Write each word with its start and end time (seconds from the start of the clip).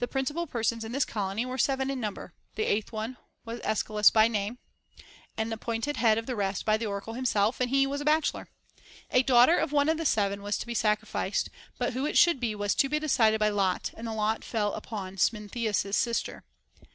The 0.00 0.06
principal 0.06 0.46
persons 0.46 0.84
in 0.84 0.92
this 0.92 1.06
colony 1.06 1.46
were 1.46 1.56
seven 1.56 1.88
in 1.90 1.98
number; 1.98 2.34
the 2.56 2.64
eighth 2.64 2.92
was 2.92 3.12
one 3.46 3.60
Echelaus 3.62 4.10
by 4.10 4.28
name, 4.28 4.58
and 5.38 5.50
appointed 5.50 5.96
head 5.96 6.18
of 6.18 6.26
the 6.26 6.36
rest 6.36 6.66
by 6.66 6.76
the 6.76 6.84
oracle 6.84 7.14
himself; 7.14 7.58
and 7.58 7.70
he 7.70 7.86
was 7.86 8.02
a 8.02 8.04
bachelor. 8.04 8.48
A 9.10 9.22
daughter 9.22 9.56
of 9.56 9.72
one 9.72 9.88
of 9.88 9.96
these 9.96 10.10
seven 10.10 10.42
was 10.42 10.58
to 10.58 10.66
be 10.66 10.74
sacrificed, 10.74 11.48
but 11.78 11.94
who 11.94 12.04
it 12.04 12.18
should 12.18 12.38
be 12.38 12.54
was 12.54 12.74
to 12.74 12.88
be 12.90 12.98
decided 13.00 13.40
by 13.40 13.48
lot, 13.48 13.92
and 13.94 14.06
the 14.06 14.12
lot 14.12 14.44
fell 14.44 14.74
upon 14.74 15.16
Smintheus's 15.16 15.96
sister. 15.96 16.44